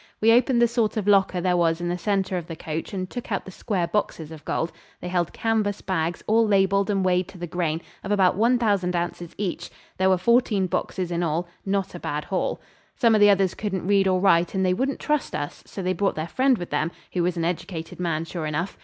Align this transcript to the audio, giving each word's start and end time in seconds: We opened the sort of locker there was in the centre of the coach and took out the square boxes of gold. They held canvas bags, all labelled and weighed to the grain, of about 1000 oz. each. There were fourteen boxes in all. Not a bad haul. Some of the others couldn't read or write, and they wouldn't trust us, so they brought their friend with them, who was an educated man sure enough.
We 0.19 0.31
opened 0.31 0.59
the 0.59 0.67
sort 0.67 0.97
of 0.97 1.07
locker 1.07 1.39
there 1.41 1.55
was 1.55 1.79
in 1.79 1.87
the 1.87 1.95
centre 1.99 2.35
of 2.35 2.47
the 2.47 2.55
coach 2.55 2.91
and 2.91 3.07
took 3.07 3.31
out 3.31 3.45
the 3.45 3.51
square 3.51 3.85
boxes 3.85 4.31
of 4.31 4.43
gold. 4.43 4.71
They 4.99 5.07
held 5.09 5.31
canvas 5.31 5.81
bags, 5.81 6.23
all 6.25 6.47
labelled 6.47 6.89
and 6.89 7.05
weighed 7.05 7.27
to 7.27 7.37
the 7.37 7.45
grain, 7.45 7.81
of 8.03 8.11
about 8.11 8.35
1000 8.35 8.95
oz. 8.95 9.35
each. 9.37 9.69
There 9.99 10.09
were 10.09 10.17
fourteen 10.17 10.65
boxes 10.65 11.11
in 11.11 11.21
all. 11.21 11.47
Not 11.67 11.93
a 11.93 11.99
bad 11.99 12.23
haul. 12.25 12.59
Some 12.95 13.13
of 13.13 13.21
the 13.21 13.29
others 13.29 13.53
couldn't 13.53 13.85
read 13.85 14.07
or 14.07 14.19
write, 14.19 14.55
and 14.55 14.65
they 14.65 14.73
wouldn't 14.73 14.99
trust 14.99 15.35
us, 15.35 15.61
so 15.67 15.83
they 15.83 15.93
brought 15.93 16.15
their 16.15 16.27
friend 16.27 16.57
with 16.57 16.71
them, 16.71 16.91
who 17.13 17.21
was 17.21 17.37
an 17.37 17.45
educated 17.45 17.99
man 17.99 18.25
sure 18.25 18.47
enough. 18.47 18.79